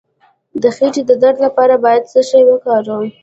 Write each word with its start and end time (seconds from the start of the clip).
د 0.61 0.63
خیټې 0.75 1.01
د 1.09 1.11
درد 1.23 1.37
لپاره 1.45 1.75
باید 1.85 2.03
څه 2.11 2.19
شی 2.29 2.41
وکاروم؟ 2.47 3.05